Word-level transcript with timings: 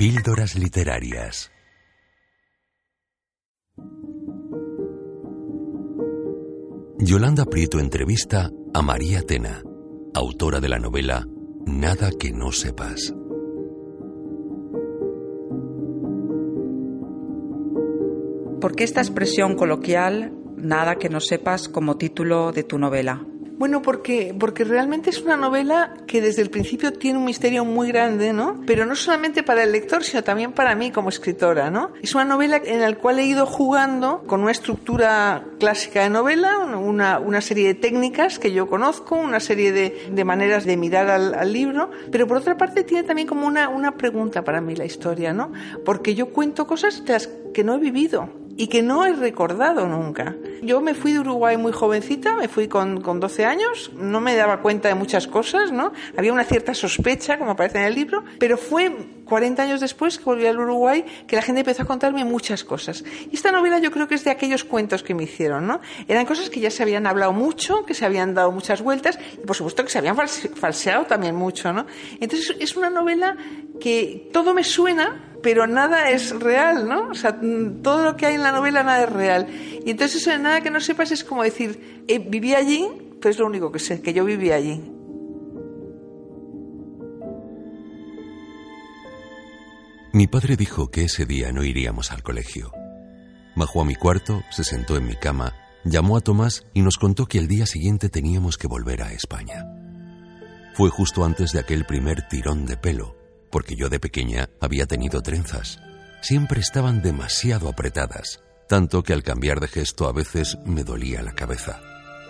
Píldoras 0.00 0.56
Literarias. 0.56 1.52
Yolanda 7.00 7.44
Prieto 7.44 7.78
entrevista 7.78 8.48
a 8.72 8.80
María 8.80 9.20
Tena, 9.20 9.62
autora 10.14 10.60
de 10.60 10.70
la 10.70 10.78
novela 10.78 11.26
Nada 11.66 12.12
que 12.18 12.32
no 12.32 12.50
sepas. 12.50 13.14
¿Por 18.58 18.74
qué 18.74 18.84
esta 18.84 19.02
expresión 19.02 19.54
coloquial, 19.54 20.32
nada 20.56 20.94
que 20.94 21.10
no 21.10 21.20
sepas, 21.20 21.68
como 21.68 21.98
título 21.98 22.52
de 22.52 22.62
tu 22.62 22.78
novela? 22.78 23.26
Bueno, 23.60 23.82
porque, 23.82 24.34
porque 24.40 24.64
realmente 24.64 25.10
es 25.10 25.20
una 25.20 25.36
novela 25.36 25.92
que 26.06 26.22
desde 26.22 26.40
el 26.40 26.48
principio 26.48 26.94
tiene 26.94 27.18
un 27.18 27.26
misterio 27.26 27.66
muy 27.66 27.88
grande, 27.88 28.32
¿no? 28.32 28.62
Pero 28.66 28.86
no 28.86 28.96
solamente 28.96 29.42
para 29.42 29.64
el 29.64 29.72
lector, 29.72 30.02
sino 30.02 30.24
también 30.24 30.52
para 30.52 30.74
mí 30.74 30.90
como 30.90 31.10
escritora, 31.10 31.70
¿no? 31.70 31.92
Es 32.00 32.14
una 32.14 32.24
novela 32.24 32.62
en 32.64 32.80
la 32.80 32.94
cual 32.94 33.18
he 33.18 33.26
ido 33.26 33.44
jugando 33.44 34.22
con 34.26 34.40
una 34.40 34.52
estructura 34.52 35.44
clásica 35.58 36.04
de 36.04 36.08
novela, 36.08 36.56
una, 36.60 37.18
una 37.18 37.42
serie 37.42 37.66
de 37.66 37.74
técnicas 37.74 38.38
que 38.38 38.50
yo 38.50 38.66
conozco, 38.66 39.16
una 39.16 39.40
serie 39.40 39.72
de, 39.72 40.08
de 40.10 40.24
maneras 40.24 40.64
de 40.64 40.78
mirar 40.78 41.10
al, 41.10 41.34
al, 41.34 41.52
libro, 41.52 41.90
pero 42.10 42.26
por 42.26 42.38
otra 42.38 42.56
parte 42.56 42.82
tiene 42.82 43.02
también 43.02 43.28
como 43.28 43.46
una, 43.46 43.68
una 43.68 43.98
pregunta 43.98 44.42
para 44.42 44.62
mí 44.62 44.74
la 44.74 44.86
historia, 44.86 45.34
¿no? 45.34 45.52
Porque 45.84 46.14
yo 46.14 46.30
cuento 46.30 46.66
cosas 46.66 47.04
de 47.04 47.12
las 47.12 47.28
que 47.52 47.62
no 47.62 47.74
he 47.74 47.78
vivido 47.78 48.39
y 48.60 48.66
que 48.66 48.82
no 48.82 49.06
he 49.06 49.14
recordado 49.14 49.86
nunca. 49.86 50.36
Yo 50.60 50.82
me 50.82 50.92
fui 50.92 51.14
de 51.14 51.20
Uruguay 51.20 51.56
muy 51.56 51.72
jovencita, 51.72 52.36
me 52.36 52.46
fui 52.46 52.68
con, 52.68 53.00
con 53.00 53.18
12 53.18 53.46
años, 53.46 53.90
no 53.96 54.20
me 54.20 54.36
daba 54.36 54.60
cuenta 54.60 54.88
de 54.88 54.94
muchas 54.94 55.26
cosas, 55.26 55.72
¿no? 55.72 55.94
Había 56.14 56.30
una 56.30 56.44
cierta 56.44 56.74
sospecha, 56.74 57.38
como 57.38 57.52
aparece 57.52 57.78
en 57.78 57.84
el 57.84 57.94
libro, 57.94 58.22
pero 58.38 58.58
fue 58.58 58.94
40 59.24 59.62
años 59.62 59.80
después 59.80 60.18
que 60.18 60.24
volví 60.24 60.44
al 60.44 60.58
Uruguay 60.58 61.06
que 61.26 61.36
la 61.36 61.42
gente 61.42 61.60
empezó 61.60 61.84
a 61.84 61.86
contarme 61.86 62.22
muchas 62.26 62.62
cosas. 62.62 63.02
Y 63.30 63.34
esta 63.34 63.50
novela 63.50 63.78
yo 63.78 63.90
creo 63.90 64.06
que 64.08 64.16
es 64.16 64.24
de 64.24 64.30
aquellos 64.30 64.64
cuentos 64.64 65.02
que 65.02 65.14
me 65.14 65.22
hicieron, 65.22 65.66
¿no? 65.66 65.80
Eran 66.06 66.26
cosas 66.26 66.50
que 66.50 66.60
ya 66.60 66.70
se 66.70 66.82
habían 66.82 67.06
hablado 67.06 67.32
mucho, 67.32 67.86
que 67.86 67.94
se 67.94 68.04
habían 68.04 68.34
dado 68.34 68.52
muchas 68.52 68.82
vueltas 68.82 69.18
y 69.42 69.46
por 69.46 69.56
supuesto 69.56 69.84
que 69.84 69.90
se 69.90 69.96
habían 69.96 70.16
falseado 70.16 71.06
también 71.06 71.34
mucho, 71.34 71.72
¿no? 71.72 71.86
Entonces 72.20 72.56
es 72.58 72.76
una 72.76 72.90
novela 72.90 73.38
que 73.80 74.28
todo 74.32 74.52
me 74.52 74.64
suena, 74.64 75.29
pero 75.42 75.66
nada 75.66 76.10
es 76.10 76.30
real, 76.38 76.88
¿no? 76.88 77.08
O 77.08 77.14
sea, 77.14 77.38
todo 77.82 78.04
lo 78.04 78.16
que 78.16 78.26
hay 78.26 78.34
en 78.34 78.42
la 78.42 78.52
novela 78.52 78.82
nada 78.82 79.04
es 79.04 79.10
real. 79.10 79.46
Y 79.84 79.90
entonces 79.90 80.22
eso 80.22 80.30
de 80.30 80.38
nada 80.38 80.60
que 80.60 80.70
no 80.70 80.80
sepas 80.80 81.10
es 81.12 81.24
como 81.24 81.42
decir, 81.42 82.04
eh, 82.08 82.18
viví 82.18 82.54
allí, 82.54 82.88
pero 83.20 83.30
es 83.30 83.38
lo 83.38 83.46
único 83.46 83.70
que 83.72 83.78
sé, 83.78 84.00
que 84.00 84.12
yo 84.12 84.24
viví 84.24 84.50
allí. 84.50 84.80
Mi 90.12 90.26
padre 90.26 90.56
dijo 90.56 90.90
que 90.90 91.04
ese 91.04 91.24
día 91.24 91.52
no 91.52 91.62
iríamos 91.62 92.10
al 92.10 92.22
colegio. 92.22 92.72
Bajó 93.54 93.82
a 93.82 93.84
mi 93.84 93.94
cuarto, 93.94 94.42
se 94.50 94.64
sentó 94.64 94.96
en 94.96 95.06
mi 95.06 95.14
cama, 95.14 95.54
llamó 95.84 96.16
a 96.16 96.20
Tomás 96.20 96.66
y 96.74 96.82
nos 96.82 96.96
contó 96.96 97.26
que 97.26 97.38
el 97.38 97.46
día 97.46 97.64
siguiente 97.64 98.08
teníamos 98.08 98.58
que 98.58 98.66
volver 98.66 99.02
a 99.02 99.12
España. 99.12 99.64
Fue 100.74 100.90
justo 100.90 101.24
antes 101.24 101.52
de 101.52 101.60
aquel 101.60 101.84
primer 101.84 102.26
tirón 102.26 102.66
de 102.66 102.76
pelo, 102.76 103.19
porque 103.50 103.76
yo 103.76 103.88
de 103.88 104.00
pequeña 104.00 104.48
había 104.60 104.86
tenido 104.86 105.22
trenzas. 105.22 105.78
Siempre 106.22 106.60
estaban 106.60 107.02
demasiado 107.02 107.68
apretadas, 107.68 108.42
tanto 108.68 109.02
que 109.02 109.12
al 109.12 109.22
cambiar 109.22 109.60
de 109.60 109.68
gesto 109.68 110.08
a 110.08 110.12
veces 110.12 110.58
me 110.64 110.84
dolía 110.84 111.22
la 111.22 111.32
cabeza. 111.32 111.80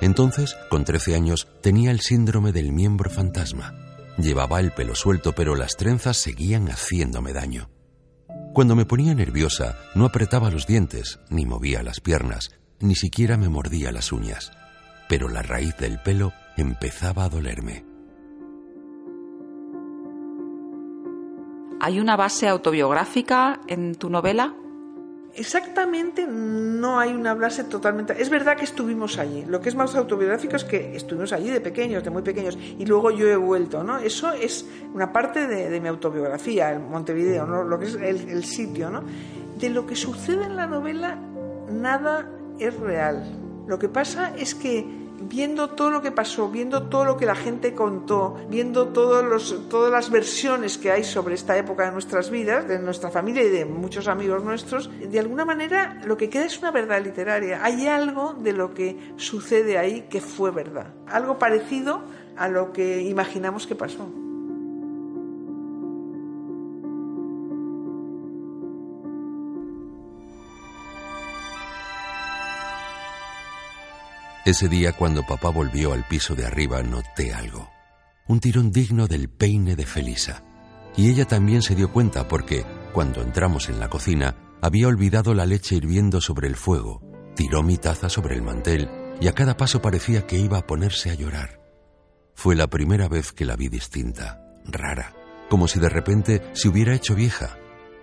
Entonces, 0.00 0.56
con 0.70 0.84
13 0.84 1.14
años, 1.14 1.48
tenía 1.60 1.90
el 1.90 2.00
síndrome 2.00 2.52
del 2.52 2.72
miembro 2.72 3.10
fantasma. 3.10 3.74
Llevaba 4.16 4.60
el 4.60 4.72
pelo 4.72 4.94
suelto, 4.94 5.34
pero 5.34 5.54
las 5.54 5.76
trenzas 5.76 6.16
seguían 6.16 6.68
haciéndome 6.68 7.32
daño. 7.32 7.70
Cuando 8.54 8.74
me 8.74 8.86
ponía 8.86 9.14
nerviosa, 9.14 9.78
no 9.94 10.04
apretaba 10.04 10.50
los 10.50 10.66
dientes, 10.66 11.20
ni 11.28 11.46
movía 11.46 11.82
las 11.82 12.00
piernas, 12.00 12.50
ni 12.80 12.96
siquiera 12.96 13.36
me 13.36 13.48
mordía 13.48 13.92
las 13.92 14.12
uñas. 14.12 14.50
Pero 15.08 15.28
la 15.28 15.42
raíz 15.42 15.76
del 15.76 16.00
pelo 16.00 16.32
empezaba 16.56 17.24
a 17.24 17.28
dolerme. 17.28 17.89
¿Hay 21.82 21.98
una 21.98 22.14
base 22.14 22.46
autobiográfica 22.46 23.58
en 23.66 23.94
tu 23.94 24.10
novela? 24.10 24.54
Exactamente 25.34 26.26
no 26.26 26.98
hay 26.98 27.14
una 27.14 27.32
base 27.32 27.64
totalmente. 27.64 28.20
Es 28.20 28.28
verdad 28.28 28.54
que 28.56 28.64
estuvimos 28.64 29.16
allí. 29.16 29.46
Lo 29.46 29.62
que 29.62 29.70
es 29.70 29.74
más 29.74 29.94
autobiográfico 29.96 30.56
es 30.56 30.64
que 30.64 30.94
estuvimos 30.94 31.32
allí 31.32 31.48
de 31.48 31.62
pequeños, 31.62 32.04
de 32.04 32.10
muy 32.10 32.20
pequeños, 32.20 32.58
y 32.78 32.84
luego 32.84 33.10
yo 33.10 33.26
he 33.28 33.36
vuelto, 33.36 33.82
¿no? 33.82 33.98
Eso 33.98 34.30
es 34.32 34.66
una 34.92 35.10
parte 35.10 35.46
de, 35.46 35.80
mi 35.80 35.88
autobiografía, 35.88 36.70
el 36.70 36.80
Montevideo, 36.80 37.46
¿no? 37.46 37.64
Lo 37.64 37.78
que 37.78 37.86
es 37.86 37.94
el, 37.94 38.28
el 38.28 38.44
sitio, 38.44 38.90
¿no? 38.90 39.02
De 39.58 39.70
lo 39.70 39.86
que 39.86 39.96
sucede 39.96 40.44
en 40.44 40.56
la 40.56 40.66
novela, 40.66 41.16
nada 41.70 42.28
es 42.58 42.78
real. 42.78 43.24
Lo 43.66 43.78
que 43.78 43.88
pasa 43.88 44.36
es 44.36 44.54
que 44.54 44.99
viendo 45.20 45.70
todo 45.70 45.90
lo 45.90 46.02
que 46.02 46.10
pasó, 46.10 46.48
viendo 46.48 46.84
todo 46.84 47.04
lo 47.04 47.16
que 47.16 47.26
la 47.26 47.34
gente 47.34 47.74
contó, 47.74 48.36
viendo 48.48 48.88
todos 48.88 49.24
los, 49.24 49.68
todas 49.68 49.92
las 49.92 50.10
versiones 50.10 50.78
que 50.78 50.90
hay 50.90 51.04
sobre 51.04 51.34
esta 51.34 51.56
época 51.56 51.86
de 51.86 51.92
nuestras 51.92 52.30
vidas, 52.30 52.66
de 52.66 52.78
nuestra 52.78 53.10
familia 53.10 53.42
y 53.42 53.50
de 53.50 53.64
muchos 53.64 54.08
amigos 54.08 54.42
nuestros, 54.42 54.90
de 55.00 55.18
alguna 55.18 55.44
manera 55.44 56.00
lo 56.04 56.16
que 56.16 56.30
queda 56.30 56.46
es 56.46 56.58
una 56.58 56.70
verdad 56.70 57.02
literaria. 57.02 57.62
Hay 57.62 57.86
algo 57.86 58.34
de 58.34 58.52
lo 58.52 58.74
que 58.74 59.12
sucede 59.16 59.78
ahí 59.78 60.06
que 60.10 60.20
fue 60.20 60.50
verdad, 60.50 60.94
algo 61.06 61.38
parecido 61.38 62.02
a 62.36 62.48
lo 62.48 62.72
que 62.72 63.02
imaginamos 63.02 63.66
que 63.66 63.74
pasó. 63.74 64.19
Ese 74.50 74.68
día 74.68 74.92
cuando 74.92 75.22
papá 75.22 75.50
volvió 75.50 75.92
al 75.92 76.04
piso 76.08 76.34
de 76.34 76.44
arriba 76.44 76.82
noté 76.82 77.32
algo. 77.32 77.70
Un 78.26 78.40
tirón 78.40 78.72
digno 78.72 79.06
del 79.06 79.28
peine 79.28 79.76
de 79.76 79.86
Felisa. 79.86 80.42
Y 80.96 81.08
ella 81.08 81.24
también 81.24 81.62
se 81.62 81.76
dio 81.76 81.92
cuenta 81.92 82.26
porque, 82.26 82.66
cuando 82.92 83.22
entramos 83.22 83.68
en 83.68 83.78
la 83.78 83.88
cocina, 83.88 84.34
había 84.60 84.88
olvidado 84.88 85.34
la 85.34 85.46
leche 85.46 85.76
hirviendo 85.76 86.20
sobre 86.20 86.48
el 86.48 86.56
fuego, 86.56 87.00
tiró 87.36 87.62
mi 87.62 87.76
taza 87.76 88.08
sobre 88.08 88.34
el 88.34 88.42
mantel 88.42 88.90
y 89.20 89.28
a 89.28 89.34
cada 89.34 89.56
paso 89.56 89.80
parecía 89.80 90.26
que 90.26 90.40
iba 90.40 90.58
a 90.58 90.66
ponerse 90.66 91.12
a 91.12 91.14
llorar. 91.14 91.60
Fue 92.34 92.56
la 92.56 92.66
primera 92.66 93.06
vez 93.06 93.30
que 93.30 93.44
la 93.44 93.54
vi 93.54 93.68
distinta, 93.68 94.42
rara, 94.64 95.14
como 95.48 95.68
si 95.68 95.78
de 95.78 95.90
repente 95.90 96.42
se 96.54 96.66
hubiera 96.66 96.92
hecho 96.92 97.14
vieja. 97.14 97.56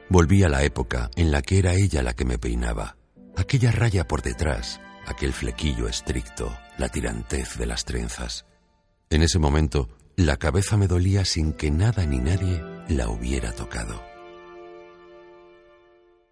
Volví 0.09 0.44
a 0.44 0.50
la 0.50 0.63
época 0.63 1.12
en 1.18 1.30
la 1.30 1.41
que 1.41 1.59
era 1.59 1.74
ella 1.74 2.03
la 2.03 2.13
que 2.13 2.24
me 2.24 2.38
peinaba, 2.38 2.96
aquella 3.36 3.74
raya 3.74 4.07
por 4.07 4.22
detrás, 4.22 4.80
aquel 5.07 5.34
flequillo 5.34 5.88
estricto, 5.88 6.56
la 6.78 6.90
tirantez 6.90 7.57
de 7.57 7.66
las 7.66 7.85
trenzas. 7.85 8.45
En 9.09 9.23
ese 9.23 9.40
momento, 9.40 9.90
la 10.16 10.38
cabeza 10.38 10.78
me 10.78 10.88
dolía 10.88 11.25
sin 11.25 11.53
que 11.53 11.72
nada 11.72 12.06
ni 12.06 12.19
nadie 12.19 12.62
la 12.90 13.09
hubiera 13.09 13.53
tocado. 13.53 14.03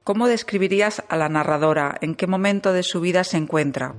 ¿Cómo 0.04 0.28
describirías 0.28 1.04
a 1.10 1.18
la 1.18 1.30
narradora? 1.30 1.98
¿En 2.02 2.14
qué 2.14 2.28
momento 2.28 2.74
de 2.74 2.84
su 2.84 3.02
vida 3.02 3.24
se 3.24 3.38
encuentra? 3.38 3.96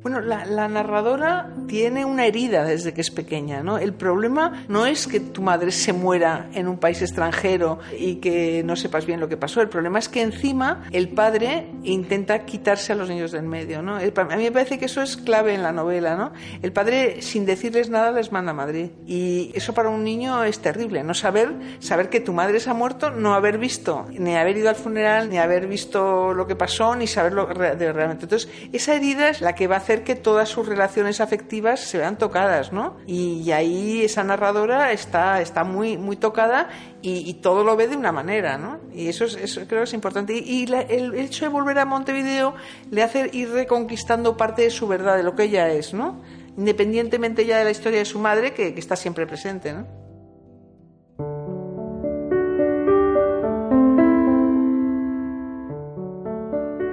Bueno, 0.00 0.20
la, 0.20 0.44
la, 0.46 0.68
narradora 0.68 1.50
tiene 1.66 2.04
una 2.04 2.24
herida 2.24 2.62
desde 2.62 2.94
que 2.94 3.00
es 3.00 3.10
pequeña, 3.10 3.64
¿no? 3.64 3.78
El 3.78 3.92
problema 3.92 4.64
no 4.68 4.86
es 4.86 5.08
que 5.08 5.18
tu 5.18 5.42
madre 5.42 5.72
se 5.72 5.92
muera 5.92 6.48
en 6.54 6.68
un 6.68 6.78
país 6.78 7.02
extranjero 7.02 7.80
y 7.98 8.16
que 8.16 8.62
no 8.64 8.76
sepas 8.76 9.06
bien 9.06 9.18
lo 9.18 9.28
que 9.28 9.36
pasó. 9.36 9.60
El 9.60 9.68
problema 9.68 9.98
es 9.98 10.08
que 10.08 10.22
encima 10.22 10.84
el 10.92 11.08
padre 11.08 11.66
intenta 11.82 12.44
quitarse 12.44 12.92
a 12.92 12.96
los 12.96 13.08
niños 13.08 13.32
del 13.32 13.42
medio, 13.42 13.82
¿no? 13.82 13.96
A 13.96 14.36
mí 14.36 14.44
me 14.44 14.52
parece 14.52 14.78
que 14.78 14.84
eso 14.84 15.02
es 15.02 15.16
clave 15.16 15.54
en 15.54 15.64
la 15.64 15.72
novela, 15.72 16.14
¿no? 16.14 16.32
El 16.62 16.72
padre, 16.72 17.20
sin 17.20 17.44
decirles 17.44 17.90
nada, 17.90 18.12
les 18.12 18.30
manda 18.30 18.52
a 18.52 18.54
Madrid. 18.54 18.90
Y 19.04 19.50
eso 19.56 19.74
para 19.74 19.88
un 19.88 20.04
niño 20.04 20.44
es 20.44 20.60
terrible, 20.60 21.02
no 21.02 21.12
saber, 21.12 21.52
saber 21.80 22.08
que 22.08 22.20
tu 22.20 22.32
madre 22.32 22.60
se 22.60 22.70
ha 22.70 22.74
muerto, 22.74 23.10
no 23.10 23.34
haber 23.34 23.58
visto, 23.58 24.06
ni 24.10 24.36
haber 24.36 24.58
ido 24.58 24.68
al 24.68 24.76
funeral, 24.76 25.28
ni 25.28 25.38
haber 25.38 25.66
visto 25.66 26.32
lo 26.34 26.46
que 26.46 26.54
pasó, 26.54 26.94
ni 26.94 27.08
saberlo 27.08 27.46
de 27.46 27.92
realmente. 27.92 28.26
Entonces, 28.26 28.48
esa 28.72 28.94
herida 28.94 29.30
es 29.30 29.40
la 29.40 29.56
que 29.56 29.66
va 29.66 29.76
a 29.76 29.87
hacer 29.88 30.04
que 30.04 30.14
todas 30.16 30.50
sus 30.50 30.68
relaciones 30.68 31.18
afectivas 31.22 31.80
se 31.80 31.96
vean 31.96 32.18
tocadas, 32.18 32.74
¿no? 32.74 32.98
Y, 33.06 33.50
ahí 33.52 34.02
esa 34.02 34.22
narradora 34.22 34.92
está, 34.92 35.40
está 35.40 35.64
muy, 35.64 35.96
muy 35.96 36.16
tocada 36.16 36.68
y, 37.00 37.32
todo 37.40 37.64
lo 37.64 37.74
ve 37.74 37.88
de 37.88 37.96
una 37.96 38.12
manera, 38.12 38.58
¿no? 38.58 38.80
Y 38.92 39.08
eso, 39.08 39.24
es, 39.24 39.54
creo 39.66 39.80
que 39.80 39.84
es 39.84 39.94
importante. 39.94 40.34
Y, 40.36 40.70
el 40.70 41.14
hecho 41.14 41.46
de 41.46 41.48
volver 41.48 41.78
a 41.78 41.86
Montevideo 41.86 42.54
le 42.90 43.02
hace 43.02 43.30
ir 43.32 43.50
reconquistando 43.50 44.36
parte 44.36 44.60
de 44.60 44.70
su 44.70 44.86
verdad, 44.86 45.16
de 45.16 45.22
lo 45.22 45.34
que 45.34 45.44
ella 45.44 45.70
es, 45.70 45.94
¿no? 45.94 46.20
Independientemente 46.58 47.46
ya 47.46 47.56
de 47.56 47.64
la 47.64 47.70
historia 47.70 48.00
de 48.00 48.04
su 48.04 48.18
madre, 48.18 48.52
que, 48.52 48.74
que 48.74 48.80
está 48.80 48.94
siempre 48.94 49.26
presente, 49.26 49.72
¿no? 49.72 49.86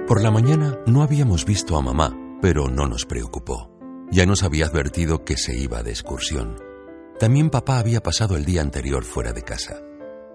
Por 0.08 0.22
la 0.22 0.30
mañana 0.30 0.78
no 0.86 1.02
habíamos 1.02 1.44
visto 1.44 1.76
a 1.76 1.82
mamá 1.82 2.25
pero 2.40 2.68
no 2.68 2.86
nos 2.86 3.04
preocupó. 3.04 3.70
Ya 4.10 4.26
nos 4.26 4.42
había 4.42 4.66
advertido 4.66 5.24
que 5.24 5.36
se 5.36 5.56
iba 5.56 5.82
de 5.82 5.90
excursión. 5.90 6.56
También 7.18 7.50
papá 7.50 7.78
había 7.78 8.02
pasado 8.02 8.36
el 8.36 8.44
día 8.44 8.60
anterior 8.60 9.04
fuera 9.04 9.32
de 9.32 9.42
casa. 9.42 9.80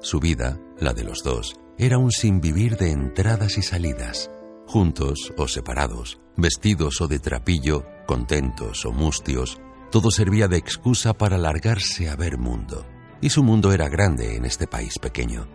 Su 0.01 0.19
vida, 0.19 0.59
la 0.79 0.93
de 0.93 1.03
los 1.03 1.23
dos, 1.23 1.55
era 1.77 1.97
un 1.97 2.11
sinvivir 2.11 2.77
de 2.77 2.91
entradas 2.91 3.57
y 3.57 3.61
salidas, 3.61 4.31
juntos 4.67 5.31
o 5.37 5.47
separados, 5.47 6.19
vestidos 6.37 7.01
o 7.01 7.07
de 7.07 7.19
trapillo, 7.19 7.85
contentos 8.07 8.85
o 8.85 8.91
mustios, 8.91 9.59
todo 9.91 10.09
servía 10.09 10.47
de 10.47 10.57
excusa 10.57 11.13
para 11.13 11.37
largarse 11.37 12.09
a 12.09 12.15
ver 12.15 12.37
mundo. 12.37 12.85
Y 13.19 13.29
su 13.29 13.43
mundo 13.43 13.73
era 13.73 13.89
grande 13.89 14.35
en 14.35 14.45
este 14.45 14.65
país 14.65 14.97
pequeño. 14.99 15.47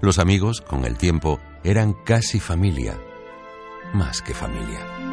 Los 0.00 0.18
amigos, 0.18 0.60
con 0.60 0.84
el 0.84 0.96
tiempo, 0.96 1.40
eran 1.64 1.94
casi 2.04 2.38
familia, 2.38 2.96
más 3.94 4.22
que 4.22 4.34
familia. 4.34 5.07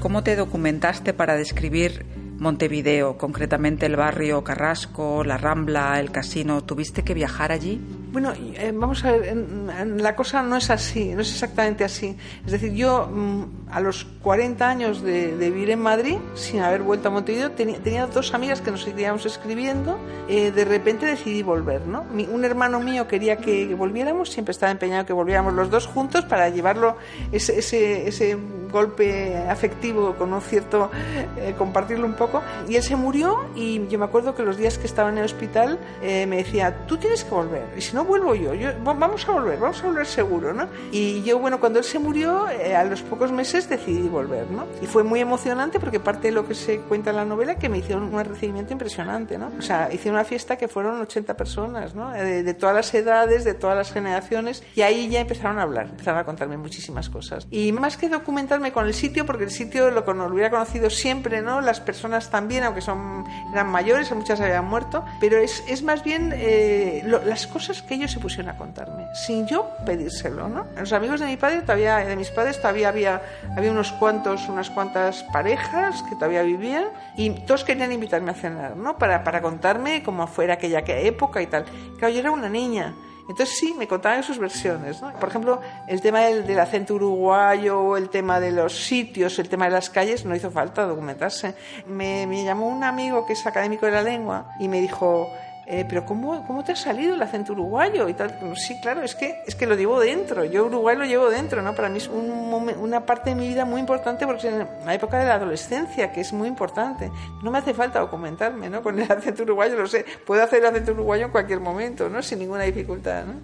¿Cómo 0.00 0.22
te 0.22 0.36
documentaste 0.36 1.12
para 1.12 1.34
describir 1.34 2.06
Montevideo, 2.38 3.18
concretamente 3.18 3.86
el 3.86 3.96
barrio 3.96 4.44
Carrasco, 4.44 5.24
la 5.24 5.38
Rambla, 5.38 5.98
el 5.98 6.12
casino? 6.12 6.62
¿Tuviste 6.62 7.02
que 7.02 7.14
viajar 7.14 7.50
allí? 7.50 7.80
Bueno, 8.10 8.32
eh, 8.34 8.72
vamos 8.74 9.04
a 9.04 9.12
ver, 9.12 9.36
la 9.36 10.16
cosa 10.16 10.40
no 10.40 10.56
es 10.56 10.70
así, 10.70 11.14
no 11.14 11.20
es 11.20 11.30
exactamente 11.30 11.84
así. 11.84 12.16
Es 12.46 12.52
decir, 12.52 12.72
yo 12.72 13.06
mm, 13.06 13.42
a 13.70 13.80
los 13.80 14.06
40 14.22 14.66
años 14.66 15.02
de, 15.02 15.36
vivir 15.36 15.70
en 15.70 15.80
Madrid, 15.80 16.16
sin 16.34 16.60
haber 16.60 16.82
vuelto 16.82 17.08
a 17.08 17.10
Montevideo, 17.10 17.50
tenía, 17.50 18.06
dos 18.06 18.32
amigas 18.32 18.62
que 18.62 18.70
nos 18.70 18.82
seguíamos 18.82 19.26
escribiendo, 19.26 19.98
eh, 20.26 20.50
de 20.50 20.64
repente 20.64 21.04
decidí 21.04 21.42
volver, 21.42 21.86
¿no? 21.86 22.04
un 22.32 22.44
hermano 22.44 22.80
mío 22.80 23.06
quería 23.06 23.36
que, 23.36 23.74
volviéramos, 23.74 24.30
siempre 24.30 24.52
estaba 24.52 24.72
empeñado 24.72 25.04
que 25.04 25.12
volviéramos 25.12 25.52
los 25.52 25.70
dos 25.70 25.86
juntos 25.86 26.24
para 26.24 26.48
llevarlo 26.48 26.96
ese 27.30 28.38
golpe 28.70 29.36
afectivo 29.48 30.14
con 30.16 30.32
un 30.32 30.40
cierto, 30.40 30.90
eh, 31.36 31.54
compartirlo 31.56 32.06
un 32.06 32.14
poco, 32.14 32.42
y 32.68 32.76
él 32.76 32.82
se 32.82 32.96
murió 32.96 33.46
y 33.54 33.86
yo 33.88 33.98
me 33.98 34.06
acuerdo 34.06 34.34
que 34.34 34.42
los 34.42 34.56
días 34.56 34.78
que 34.78 34.86
estaba 34.86 35.10
en 35.10 35.18
el 35.18 35.24
hospital 35.24 35.78
me 36.00 36.36
decía, 36.36 36.86
tú 36.86 36.96
tienes 36.96 37.24
que 37.24 37.30
volver, 37.30 37.66
y 37.76 37.80
si 37.80 37.94
no 37.98 38.04
vuelvo 38.04 38.32
yo, 38.36 38.54
yo 38.54 38.70
vamos 38.84 39.28
a 39.28 39.32
volver, 39.32 39.58
vamos 39.58 39.82
a 39.82 39.86
volver 39.88 40.06
seguro, 40.06 40.54
¿no? 40.54 40.68
Y 40.92 41.20
yo, 41.24 41.40
bueno, 41.40 41.58
cuando 41.58 41.80
él 41.80 41.84
se 41.84 41.98
murió, 41.98 42.48
eh, 42.48 42.76
a 42.76 42.84
los 42.84 43.02
pocos 43.02 43.32
meses 43.32 43.68
decidí 43.68 44.08
volver, 44.08 44.48
¿no? 44.52 44.66
Y 44.80 44.86
fue 44.86 45.02
muy 45.02 45.18
emocionante 45.18 45.80
porque 45.80 45.98
parte 45.98 46.28
de 46.28 46.32
lo 46.32 46.46
que 46.46 46.54
se 46.54 46.78
cuenta 46.78 47.10
en 47.10 47.16
la 47.16 47.24
novela 47.24 47.56
que 47.56 47.68
me 47.68 47.78
hicieron 47.78 48.14
un 48.14 48.24
recibimiento 48.24 48.72
impresionante, 48.72 49.36
¿no? 49.36 49.50
O 49.58 49.62
sea, 49.62 49.92
hice 49.92 50.10
una 50.10 50.22
fiesta 50.22 50.56
que 50.56 50.68
fueron 50.68 51.00
80 51.00 51.36
personas, 51.36 51.96
¿no? 51.96 52.12
De, 52.12 52.44
de, 52.44 52.54
todas 52.54 52.72
las 52.72 52.94
edades, 52.94 53.42
de 53.42 53.54
todas 53.54 53.76
las 53.76 53.90
generaciones, 53.90 54.62
y 54.76 54.82
ahí 54.82 55.08
ya 55.08 55.18
empezaron 55.18 55.58
a 55.58 55.62
hablar, 55.62 55.86
empezaron 55.90 56.20
a 56.20 56.24
contarme 56.24 56.56
muchísimas 56.56 57.10
cosas. 57.10 57.48
Y 57.50 57.72
más 57.72 57.96
que 57.96 58.08
documentarme 58.08 58.70
con 58.70 58.86
el 58.86 58.94
sitio, 58.94 59.26
porque 59.26 59.42
el 59.42 59.50
sitio 59.50 59.90
lo, 59.90 60.02
lo 60.02 60.26
hubiera 60.26 60.50
conocido 60.50 60.88
siempre, 60.88 61.42
¿no? 61.42 61.60
Las 61.60 61.80
personas 61.80 62.30
también, 62.30 62.62
aunque 62.62 62.80
son, 62.80 63.24
eran 63.52 63.66
mayores, 63.66 64.12
muchas 64.12 64.40
habían 64.40 64.66
muerto, 64.66 65.04
pero 65.18 65.38
es, 65.38 65.64
es 65.66 65.82
más 65.82 66.04
bien 66.04 66.32
eh, 66.36 67.02
las 67.04 67.48
cosas 67.48 67.82
que 67.88 67.94
ellos 67.94 68.12
se 68.12 68.20
pusieron 68.20 68.50
a 68.50 68.56
contarme, 68.56 69.06
sin 69.14 69.46
yo 69.46 69.70
pedírselo, 69.84 70.48
¿no? 70.48 70.66
Los 70.76 70.92
amigos 70.92 71.20
de 71.20 71.26
mi 71.26 71.36
padre 71.36 71.62
todavía, 71.62 71.96
de 71.96 72.16
mis 72.16 72.30
padres 72.30 72.60
todavía 72.60 72.90
había, 72.90 73.22
había 73.56 73.72
unos 73.72 73.92
cuantos, 73.92 74.48
unas 74.48 74.70
cuantas 74.70 75.24
parejas 75.32 76.02
que 76.02 76.14
todavía 76.14 76.42
vivían 76.42 76.84
y 77.16 77.30
todos 77.30 77.64
querían 77.64 77.90
invitarme 77.90 78.30
a 78.30 78.34
cenar, 78.34 78.76
¿no? 78.76 78.98
Para, 78.98 79.24
para 79.24 79.40
contarme 79.40 80.02
cómo 80.02 80.26
fuera 80.26 80.54
aquella 80.54 80.80
época 80.86 81.40
y 81.42 81.46
tal. 81.46 81.64
Claro, 81.98 82.12
yo 82.12 82.20
era 82.20 82.30
una 82.30 82.48
niña. 82.48 82.94
Entonces 83.28 83.58
sí, 83.58 83.74
me 83.76 83.86
contaban 83.86 84.22
sus 84.22 84.38
versiones. 84.38 85.02
¿no? 85.02 85.12
Por 85.12 85.28
ejemplo, 85.28 85.60
el 85.86 86.00
tema 86.00 86.20
del, 86.20 86.46
del, 86.46 86.58
acento 86.58 86.94
uruguayo, 86.94 87.98
el 87.98 88.08
tema 88.08 88.40
de 88.40 88.52
los 88.52 88.86
sitios, 88.86 89.38
el 89.38 89.50
tema 89.50 89.66
de 89.66 89.72
las 89.72 89.90
calles, 89.90 90.24
no 90.24 90.34
hizo 90.34 90.50
falta 90.50 90.86
documentarse. 90.86 91.54
Me, 91.86 92.26
me 92.26 92.42
llamó 92.42 92.68
un 92.68 92.84
amigo 92.84 93.26
que 93.26 93.34
es 93.34 93.46
académico 93.46 93.84
de 93.84 93.92
la 93.92 94.02
lengua 94.02 94.54
y 94.58 94.68
me 94.68 94.80
dijo, 94.80 95.30
eh, 95.70 95.84
pero 95.86 96.06
¿cómo, 96.06 96.46
¿cómo 96.46 96.64
te 96.64 96.72
ha 96.72 96.76
salido 96.76 97.14
el 97.14 97.20
acento 97.20 97.52
uruguayo? 97.52 98.08
Y 98.08 98.14
tal. 98.14 98.34
Sí, 98.56 98.80
claro, 98.80 99.02
es 99.02 99.14
que, 99.14 99.42
es 99.46 99.54
que 99.54 99.66
lo 99.66 99.76
llevo 99.76 100.00
dentro. 100.00 100.42
Yo 100.46 100.64
Uruguay 100.64 100.96
lo 100.96 101.04
llevo 101.04 101.28
dentro, 101.28 101.60
¿no? 101.60 101.74
Para 101.74 101.90
mí 101.90 101.98
es 101.98 102.08
un 102.08 102.48
una 102.80 103.04
parte 103.04 103.30
de 103.30 103.36
mi 103.36 103.48
vida 103.48 103.66
muy 103.66 103.80
importante 103.80 104.24
porque 104.24 104.48
es 104.48 104.54
en 104.54 104.66
la 104.86 104.94
época 104.94 105.18
de 105.18 105.26
la 105.26 105.34
adolescencia, 105.34 106.10
que 106.10 106.22
es 106.22 106.32
muy 106.32 106.48
importante. 106.48 107.10
No 107.42 107.50
me 107.50 107.58
hace 107.58 107.74
falta 107.74 108.00
documentarme, 108.00 108.70
¿no? 108.70 108.82
Con 108.82 108.98
el 108.98 109.12
acento 109.12 109.42
uruguayo, 109.42 109.76
lo 109.76 109.86
sé. 109.86 110.06
Puedo 110.26 110.42
hacer 110.42 110.60
el 110.60 110.66
acento 110.66 110.92
uruguayo 110.92 111.26
en 111.26 111.32
cualquier 111.32 111.60
momento, 111.60 112.08
¿no? 112.08 112.22
Sin 112.22 112.38
ninguna 112.38 112.62
dificultad, 112.62 113.26
¿no? 113.26 113.34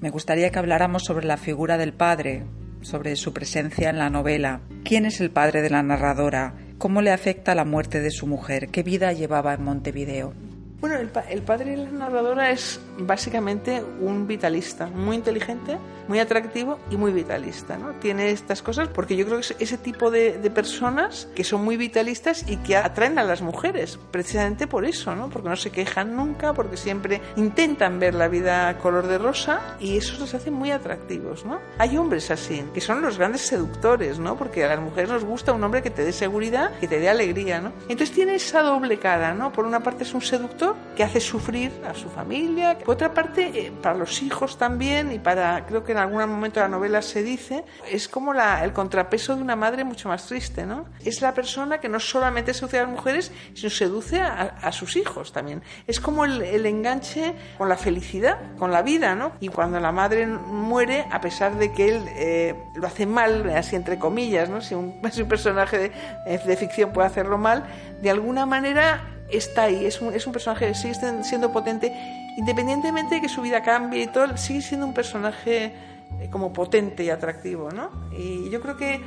Me 0.00 0.10
gustaría 0.10 0.50
que 0.50 0.58
habláramos 0.58 1.04
sobre 1.04 1.24
la 1.24 1.36
figura 1.36 1.78
del 1.78 1.92
padre, 1.92 2.42
sobre 2.80 3.14
su 3.14 3.32
presencia 3.32 3.90
en 3.90 3.98
la 3.98 4.10
novela. 4.10 4.60
¿Quién 4.82 5.06
es 5.06 5.20
el 5.20 5.30
padre 5.30 5.62
de 5.62 5.70
la 5.70 5.84
narradora? 5.84 6.54
¿Cómo 6.78 7.00
le 7.00 7.12
afecta 7.12 7.54
la 7.54 7.64
muerte 7.64 8.00
de 8.00 8.10
su 8.10 8.26
mujer? 8.26 8.70
¿Qué 8.70 8.82
vida 8.82 9.12
llevaba 9.12 9.54
en 9.54 9.62
Montevideo? 9.62 10.32
Bueno, 10.80 10.96
el, 10.96 11.10
el, 11.28 11.42
padre 11.42 11.72
de 11.72 11.76
la 11.76 11.90
narradora 11.90 12.50
es 12.50 12.80
básicamente 13.00 13.82
un 14.00 14.26
vitalista, 14.26 14.86
muy 14.86 15.16
inteligente, 15.16 15.78
muy 16.08 16.18
atractivo 16.18 16.78
y 16.90 16.96
muy 16.96 17.12
vitalista. 17.12 17.78
¿no? 17.78 17.92
Tiene 18.00 18.30
estas 18.30 18.62
cosas 18.62 18.88
porque 18.88 19.16
yo 19.16 19.24
creo 19.26 19.38
que 19.38 19.44
es 19.44 19.56
ese 19.58 19.78
tipo 19.78 20.10
de, 20.10 20.50
personas 20.50 21.28
que 21.36 21.44
son 21.44 21.62
muy 21.62 21.76
vitalistas 21.76 22.44
y 22.48 22.56
que 22.56 22.76
atraen 22.76 23.18
a 23.20 23.24
las 23.24 23.40
mujeres, 23.40 24.00
precisamente 24.10 24.66
por 24.66 24.84
eso, 24.84 25.14
¿no? 25.14 25.30
porque 25.30 25.48
no 25.48 25.56
se 25.56 25.70
quejan 25.70 26.16
nunca, 26.16 26.52
porque 26.52 26.76
siempre 26.76 27.20
intentan 27.36 28.00
ver 28.00 28.14
la 28.14 28.26
vida 28.26 28.76
color 28.78 29.06
de 29.06 29.18
rosa 29.18 29.76
y 29.78 29.96
eso 29.96 30.18
los 30.18 30.34
hace 30.34 30.50
muy 30.50 30.72
atractivos. 30.72 31.44
¿no? 31.44 31.60
Hay 31.78 31.96
hombres 31.96 32.32
así, 32.32 32.64
que 32.74 32.80
son 32.80 33.00
los 33.00 33.16
grandes 33.16 33.42
seductores, 33.42 34.18
¿no? 34.18 34.36
porque 34.36 34.64
a 34.64 34.68
las 34.68 34.80
mujeres 34.80 35.10
nos 35.10 35.24
gusta 35.24 35.52
un 35.52 35.62
hombre 35.62 35.82
que 35.82 35.90
te 35.90 36.02
dé 36.02 36.12
seguridad, 36.12 36.72
que 36.80 36.88
te 36.88 36.98
dé 36.98 37.08
alegría. 37.08 37.60
¿no? 37.60 37.72
Entonces 37.82 38.10
tiene 38.10 38.34
esa 38.34 38.62
doble 38.62 38.98
cara, 38.98 39.32
¿no? 39.32 39.52
por 39.52 39.64
una 39.64 39.80
parte 39.80 40.02
es 40.02 40.12
un 40.12 40.22
seductor, 40.22 40.74
que 40.96 41.04
hace 41.04 41.20
sufrir 41.20 41.70
a 41.88 41.94
su 41.94 42.08
familia. 42.08 42.76
Por 42.90 42.96
otra 42.96 43.14
parte, 43.14 43.52
eh, 43.54 43.72
para 43.80 43.94
los 43.94 44.20
hijos 44.20 44.58
también, 44.58 45.12
y 45.12 45.20
para, 45.20 45.64
creo 45.64 45.84
que 45.84 45.92
en 45.92 45.98
algún 45.98 46.28
momento 46.28 46.58
de 46.58 46.66
la 46.66 46.68
novela 46.68 47.02
se 47.02 47.22
dice, 47.22 47.64
es 47.88 48.08
como 48.08 48.34
la, 48.34 48.64
el 48.64 48.72
contrapeso 48.72 49.36
de 49.36 49.42
una 49.42 49.54
madre 49.54 49.84
mucho 49.84 50.08
más 50.08 50.26
triste, 50.26 50.66
¿no? 50.66 50.86
Es 51.04 51.22
la 51.22 51.32
persona 51.32 51.78
que 51.78 51.88
no 51.88 52.00
solamente 52.00 52.52
seduce 52.52 52.80
a 52.80 52.82
las 52.82 52.90
mujeres, 52.90 53.30
sino 53.54 53.70
seduce 53.70 54.20
a, 54.20 54.72
sus 54.72 54.96
hijos 54.96 55.32
también. 55.32 55.62
Es 55.86 56.00
como 56.00 56.24
el, 56.24 56.66
enganche 56.66 57.36
con 57.58 57.68
la 57.68 57.76
felicidad, 57.76 58.38
con 58.58 58.72
la 58.72 58.82
vida, 58.82 59.14
¿no? 59.14 59.34
Y 59.38 59.50
cuando 59.50 59.78
la 59.78 59.92
madre 59.92 60.26
muere, 60.26 61.06
a 61.12 61.20
pesar 61.20 61.58
de 61.58 61.72
que 61.72 61.90
él 61.90 62.04
eh, 62.16 62.56
lo 62.74 62.88
hace 62.88 63.06
mal, 63.06 63.50
así 63.50 63.76
entre 63.76 64.00
comillas, 64.00 64.48
¿no? 64.48 64.60
Si 64.62 64.74
un, 64.74 65.00
si 65.12 65.22
un 65.22 65.28
personaje 65.28 65.92
de, 66.26 66.38
de 66.38 66.56
ficción 66.56 66.92
puede 66.92 67.06
hacerlo 67.06 67.38
mal, 67.38 67.66
de 68.02 68.10
alguna 68.10 68.46
manera 68.46 69.00
está 69.32 69.64
ahí, 69.64 69.86
es 69.86 70.00
un, 70.00 70.12
es 70.14 70.26
un 70.26 70.32
personaje 70.32 70.66
que 70.66 70.74
sigue 70.74 70.94
siendo 71.22 71.52
potente, 71.52 71.92
independientemente 72.40 73.16
de 73.16 73.20
que 73.20 73.28
su 73.28 73.42
vida 73.42 73.62
cambie 73.62 74.04
y 74.04 74.06
todo, 74.06 74.34
sigue 74.38 74.62
siendo 74.62 74.86
un 74.86 74.94
personaje 74.94 75.74
eh, 76.20 76.30
como 76.30 76.54
potente 76.54 77.04
y 77.04 77.10
atractivo, 77.10 77.70
¿no? 77.70 77.90
Y 78.12 78.48
yo 78.48 78.62
creo 78.62 78.78
que 78.78 78.98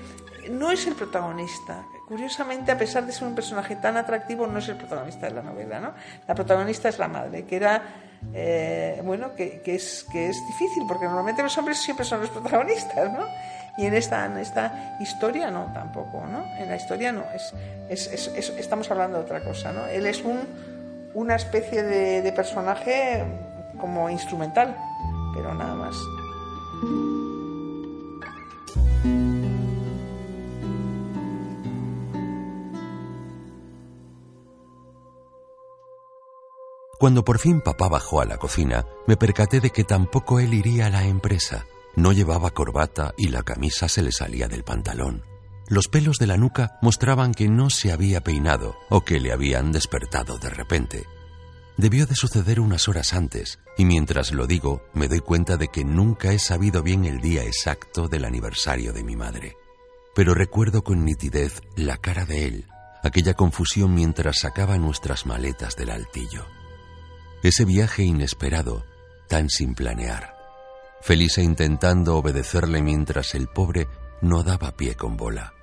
no 0.52 0.70
es 0.70 0.86
el 0.86 0.94
protagonista. 0.94 1.84
Curiosamente, 2.08 2.72
a 2.72 2.78
pesar 2.78 3.08
de 3.08 3.12
ser 3.12 3.28
un 3.28 3.34
personaje 3.34 3.76
tan 3.78 3.98
atractivo, 3.98 4.46
no 4.46 4.60
es 4.60 4.70
el 4.70 4.76
protagonista 4.76 5.26
de 5.26 5.34
la 5.34 5.42
novela, 5.42 5.80
¿no? 5.80 5.94
La 6.28 6.36
protagonista 6.36 6.90
es 6.90 7.00
la 7.00 7.08
madre, 7.08 7.46
que 7.46 7.56
era, 7.56 7.82
eh, 8.34 9.02
bueno, 9.04 9.34
que, 9.34 9.64
es, 9.66 10.06
que 10.12 10.30
es 10.30 10.38
difícil, 10.50 10.84
porque 10.88 11.06
normalmente 11.06 11.42
los 11.42 11.58
hombres 11.58 11.80
siempre 11.80 12.06
son 12.06 12.22
los 12.22 12.30
protagonistas, 12.30 13.12
¿no? 13.12 13.26
Y 13.80 13.88
en 13.88 13.96
esta, 13.96 14.40
esta 14.40 14.96
historia 15.00 15.50
no, 15.50 15.72
tampoco, 15.74 16.24
¿no? 16.28 16.46
En 16.60 16.70
la 16.70 16.76
historia 16.76 17.12
no, 17.12 17.24
es, 17.34 17.52
es, 17.90 18.28
es, 18.28 18.50
estamos 18.60 18.92
hablando 18.92 19.18
de 19.18 19.24
otra 19.24 19.44
cosa, 19.44 19.72
¿no? 19.72 19.88
Él 19.88 20.06
es 20.06 20.22
un, 20.24 20.73
una 21.14 21.36
especie 21.36 21.84
de, 21.84 22.32
personaje 22.34 23.24
como 23.80 24.10
instrumental, 24.10 24.76
pero 25.34 25.54
nada 25.54 25.76
más. 25.76 25.96
Cuando 37.00 37.26
por 37.26 37.38
fin 37.38 37.60
papá 37.60 37.90
bajó 37.90 38.22
a 38.22 38.26
la 38.26 38.38
cocina, 38.38 38.86
me 39.08 39.18
percaté 39.18 39.60
de 39.60 39.72
que 39.72 39.84
tampoco 39.84 40.40
él 40.40 40.54
iría 40.54 40.86
a 40.86 40.90
la 40.90 41.04
empresa. 41.04 41.66
No 41.98 42.14
llevaba 42.14 42.52
corbata 42.52 43.14
y 43.18 43.28
la 43.28 43.44
camisa 43.44 43.90
se 43.90 44.02
le 44.02 44.14
salía 44.14 44.48
del 44.48 44.64
pantalón. 44.64 45.33
Los 45.68 45.88
pelos 45.88 46.18
de 46.18 46.28
la 46.28 46.38
nuca 46.38 46.78
mostraban 46.82 47.34
que 47.34 47.48
no 47.48 47.70
se 47.70 47.92
había 47.92 48.22
peinado 48.22 48.76
o 48.90 49.02
que 49.02 49.20
le 49.20 49.32
habían 49.32 49.72
despertado 49.72 50.38
de 50.38 50.50
repente. 50.50 51.06
Debió 51.78 52.06
de 52.06 52.16
suceder 52.16 52.60
unas 52.60 52.88
horas 52.88 53.14
antes, 53.14 53.60
y 53.78 53.86
mientras 53.86 54.32
lo 54.32 54.46
digo 54.46 54.84
me 54.94 55.08
doy 55.08 55.22
cuenta 55.22 55.58
de 55.58 55.70
que 55.70 55.84
nunca 55.84 56.32
he 56.32 56.40
sabido 56.40 56.84
bien 56.84 57.06
el 57.06 57.20
día 57.20 57.44
exacto 57.44 58.08
del 58.08 58.26
aniversario 58.26 58.94
de 58.94 59.04
mi 59.04 59.16
madre. 59.16 59.56
Pero 60.14 60.36
recuerdo 60.36 60.84
con 60.84 61.04
nitidez 61.04 61.62
la 61.76 61.98
cara 61.98 62.26
de 62.26 62.46
él, 62.46 62.68
aquella 63.02 63.34
confusión 63.34 63.96
mientras 63.96 64.40
sacaba 64.42 64.78
nuestras 64.78 65.26
maletas 65.26 65.76
del 65.76 65.90
altillo. 65.90 66.46
Ese 67.42 67.66
viaje 67.66 68.04
inesperado, 68.04 68.86
tan 69.28 69.50
sin 69.50 69.74
planear. 69.74 70.36
Felice 71.02 71.42
intentando 71.42 72.16
obedecerle 72.16 72.82
mientras 72.82 73.34
el 73.34 73.48
pobre 73.48 73.88
no 74.24 74.42
daba 74.42 74.72
pie 74.72 74.96
con 74.96 75.18
bola. 75.18 75.54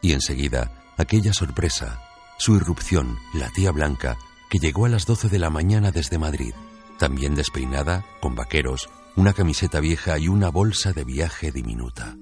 Y 0.00 0.12
enseguida, 0.12 0.70
aquella 0.96 1.32
sorpresa, 1.32 2.00
su 2.38 2.56
irrupción, 2.56 3.18
la 3.34 3.50
tía 3.50 3.72
Blanca, 3.72 4.16
que 4.48 4.58
llegó 4.58 4.86
a 4.86 4.88
las 4.88 5.04
12 5.04 5.28
de 5.28 5.38
la 5.38 5.50
mañana 5.50 5.90
desde 5.90 6.18
Madrid, 6.18 6.54
también 6.98 7.34
despeinada, 7.34 8.06
con 8.20 8.34
vaqueros, 8.34 8.88
una 9.16 9.32
camiseta 9.32 9.80
vieja 9.80 10.18
y 10.18 10.28
una 10.28 10.48
bolsa 10.48 10.92
de 10.92 11.04
viaje 11.04 11.50
diminuta. 11.50 12.16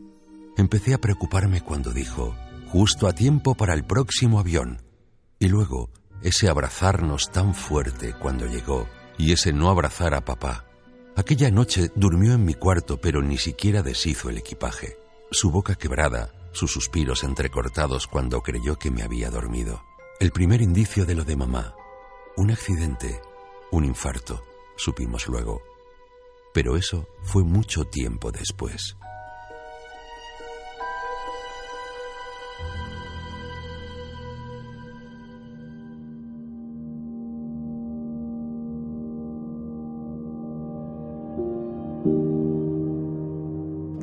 Empecé 0.56 0.94
a 0.94 1.00
preocuparme 1.00 1.60
cuando 1.60 1.92
dijo, 1.92 2.34
justo 2.68 3.06
a 3.06 3.12
tiempo 3.12 3.54
para 3.54 3.74
el 3.74 3.84
próximo 3.84 4.38
avión. 4.38 4.80
Y 5.38 5.48
luego, 5.48 5.90
ese 6.22 6.48
abrazarnos 6.48 7.30
tan 7.30 7.54
fuerte 7.54 8.14
cuando 8.14 8.46
llegó 8.46 8.88
y 9.18 9.32
ese 9.32 9.52
no 9.52 9.68
abrazar 9.68 10.14
a 10.14 10.24
papá. 10.24 10.64
Aquella 11.16 11.50
noche 11.50 11.90
durmió 11.94 12.32
en 12.32 12.44
mi 12.44 12.54
cuarto, 12.54 12.98
pero 12.98 13.22
ni 13.22 13.36
siquiera 13.36 13.82
deshizo 13.82 14.30
el 14.30 14.38
equipaje. 14.38 15.01
Su 15.34 15.50
boca 15.50 15.76
quebrada, 15.76 16.30
sus 16.52 16.70
suspiros 16.70 17.24
entrecortados 17.24 18.06
cuando 18.06 18.42
creyó 18.42 18.78
que 18.78 18.90
me 18.90 19.02
había 19.02 19.30
dormido. 19.30 19.82
El 20.20 20.30
primer 20.30 20.60
indicio 20.60 21.06
de 21.06 21.14
lo 21.14 21.24
de 21.24 21.36
mamá. 21.36 21.74
Un 22.36 22.50
accidente, 22.50 23.18
un 23.70 23.86
infarto, 23.86 24.44
supimos 24.76 25.28
luego. 25.28 25.62
Pero 26.52 26.76
eso 26.76 27.08
fue 27.22 27.44
mucho 27.44 27.84
tiempo 27.84 28.30
después. 28.30 28.98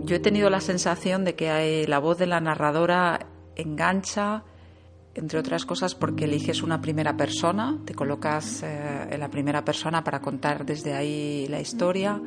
Yo 0.10 0.16
he 0.16 0.20
tenido 0.20 0.50
la 0.50 0.60
sensación 0.60 1.24
de 1.24 1.36
que 1.36 1.86
la 1.88 2.00
voz 2.00 2.18
de 2.18 2.26
la 2.26 2.40
narradora 2.40 3.28
engancha, 3.56 4.44
entre 5.14 5.38
otras 5.38 5.66
cosas 5.66 5.94
porque 5.94 6.26
eliges 6.26 6.64
una 6.64 6.82
primera 6.82 7.16
persona, 7.16 7.78
te 7.86 7.94
colocas 7.94 8.64
eh, 8.64 9.08
en 9.12 9.20
la 9.20 9.30
primera 9.30 9.64
persona 9.64 10.04
para 10.04 10.20
contar 10.20 10.66
desde 10.66 10.96
ahí 10.96 11.46
la 11.48 11.60
historia. 11.60 12.20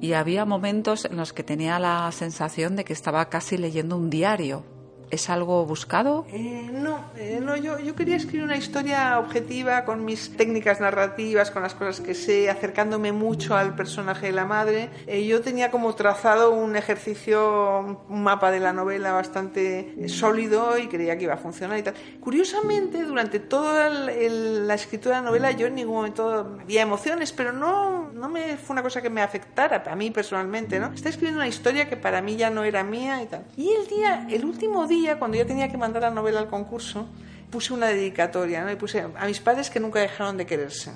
Y 0.00 0.14
había 0.14 0.44
momentos 0.46 1.04
en 1.04 1.16
los 1.16 1.32
que 1.32 1.44
tenía 1.44 1.78
la 1.78 2.10
sensación 2.10 2.74
de 2.74 2.82
que 2.82 2.92
estaba 2.92 3.28
casi 3.28 3.56
leyendo 3.56 3.96
un 3.96 4.10
diario, 4.10 4.64
¿Es 5.10 5.30
algo 5.30 5.64
buscado? 5.64 6.26
Eh, 6.30 6.68
no, 6.70 7.04
eh, 7.16 7.40
no 7.42 7.56
yo, 7.56 7.78
yo, 7.78 7.94
quería 7.94 8.16
escribir 8.16 8.44
una 8.44 8.56
historia 8.56 9.18
objetiva 9.18 9.84
con 9.84 10.04
mis 10.04 10.36
técnicas 10.36 10.80
narrativas, 10.80 11.50
con 11.50 11.62
las 11.62 11.74
cosas 11.74 12.00
que 12.00 12.14
sé, 12.14 12.50
acercándome 12.50 13.12
mucho 13.12 13.56
al 13.56 13.74
personaje 13.74 14.26
de 14.26 14.32
la 14.32 14.44
madre. 14.44 14.90
Eh, 15.06 15.26
yo 15.26 15.40
tenía 15.40 15.70
como 15.70 15.94
trazado 15.94 16.52
un 16.52 16.76
ejercicio, 16.76 18.04
un 18.08 18.22
mapa 18.22 18.50
de 18.50 18.60
la 18.60 18.72
novela 18.72 19.12
bastante 19.12 19.94
sólido 20.08 20.76
y 20.78 20.88
creía 20.88 21.16
que 21.16 21.24
iba 21.24 21.34
a 21.34 21.38
funcionar 21.38 21.78
y 21.78 21.82
tal. 21.82 21.94
Curiosamente, 22.20 23.02
durante 23.04 23.40
toda 23.40 23.88
la 23.88 24.74
escritura 24.74 25.16
de 25.16 25.22
la 25.22 25.28
novela 25.28 25.52
yo 25.52 25.66
en 25.66 25.74
ningún 25.74 25.96
momento 25.96 26.58
había 26.60 26.82
emociones, 26.82 27.32
pero 27.32 27.52
no, 27.52 28.10
no 28.12 28.28
me 28.28 28.58
fue 28.58 28.74
una 28.74 28.82
cosa 28.82 29.00
que 29.00 29.10
me 29.10 29.22
afectara 29.22 29.82
a 29.90 29.96
mí 29.96 30.10
personalmente, 30.10 30.78
¿no? 30.78 30.92
Estaba 30.92 31.10
escribiendo 31.10 31.38
una 31.38 31.48
historia 31.48 31.88
que 31.88 31.96
para 31.96 32.20
mí 32.20 32.36
ya 32.36 32.50
no 32.50 32.62
era 32.62 32.84
mía 32.84 33.22
y 33.22 33.26
tal. 33.26 33.44
Y 33.56 33.70
el 33.72 33.86
día, 33.86 34.26
el 34.30 34.44
último 34.44 34.86
día, 34.86 34.97
cuando 35.18 35.36
ya 35.36 35.46
tenía 35.46 35.68
que 35.68 35.76
mandar 35.76 36.02
la 36.02 36.10
novela 36.10 36.40
al 36.40 36.48
concurso, 36.48 37.06
puse 37.50 37.72
una 37.72 37.86
dedicatoria, 37.86 38.64
¿no? 38.64 38.70
Y 38.70 38.76
puse 38.76 39.00
a 39.00 39.26
mis 39.26 39.40
padres 39.40 39.70
que 39.70 39.80
nunca 39.80 40.00
dejaron 40.00 40.36
de 40.36 40.46
quererse. 40.46 40.92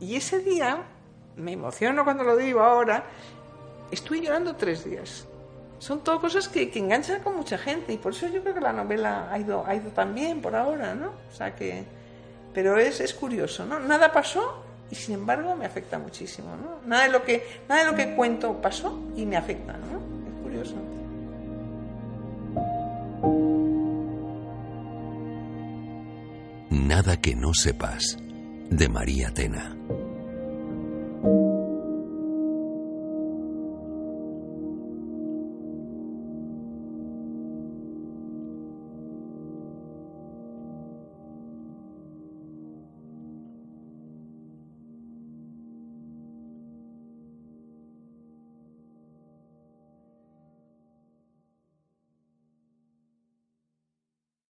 Y 0.00 0.16
ese 0.16 0.40
día, 0.40 0.84
me 1.36 1.52
emociono 1.52 2.04
cuando 2.04 2.24
lo 2.24 2.36
digo 2.36 2.60
ahora, 2.60 3.04
estuve 3.90 4.20
llorando 4.20 4.56
tres 4.56 4.84
días. 4.84 5.26
Son 5.78 6.00
todo 6.00 6.20
cosas 6.20 6.48
que, 6.48 6.70
que, 6.70 6.78
enganchan 6.78 7.22
con 7.22 7.36
mucha 7.36 7.58
gente 7.58 7.92
y 7.92 7.98
por 7.98 8.12
eso 8.12 8.26
yo 8.28 8.42
creo 8.42 8.54
que 8.54 8.60
la 8.60 8.72
novela 8.72 9.28
ha 9.30 9.38
ido, 9.38 9.64
ha 9.66 9.74
ido 9.74 9.90
tan 9.90 10.14
bien 10.14 10.40
por 10.40 10.54
ahora, 10.54 10.94
¿no? 10.94 11.12
O 11.30 11.34
sea 11.34 11.54
que... 11.54 11.84
Pero 12.54 12.78
es, 12.78 13.00
es 13.00 13.12
curioso, 13.12 13.66
¿no? 13.66 13.78
Nada 13.78 14.10
pasó 14.10 14.62
y 14.90 14.94
sin 14.94 15.14
embargo 15.14 15.54
me 15.56 15.66
afecta 15.66 15.98
muchísimo, 15.98 16.56
¿no? 16.56 16.86
Nada 16.86 17.04
de 17.04 17.10
lo 17.10 17.22
que, 17.22 17.60
nada 17.68 17.84
de 17.84 17.90
lo 17.90 17.96
que 17.96 18.14
cuento 18.14 18.54
pasó 18.62 18.98
y 19.14 19.26
me 19.26 19.36
afecta, 19.36 19.74
¿no? 19.74 19.98
Es 20.30 20.42
curioso. 20.42 20.95
Nada 26.86 27.16
que 27.20 27.34
no 27.34 27.50
sepas, 27.52 28.16
de 28.70 28.88
María 28.88 29.32
Tena. 29.34 29.76